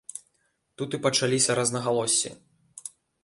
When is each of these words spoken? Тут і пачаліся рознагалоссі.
Тут 0.81 0.89
і 0.97 0.99
пачаліся 1.05 1.57
рознагалоссі. 1.61 2.29